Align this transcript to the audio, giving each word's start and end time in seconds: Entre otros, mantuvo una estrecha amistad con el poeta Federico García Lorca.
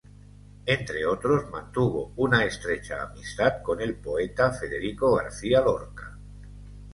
Entre 0.65 1.05
otros, 1.05 1.51
mantuvo 1.51 2.11
una 2.15 2.43
estrecha 2.43 3.03
amistad 3.03 3.61
con 3.61 3.81
el 3.81 3.97
poeta 3.97 4.51
Federico 4.51 5.13
García 5.15 5.61
Lorca. 5.61 6.17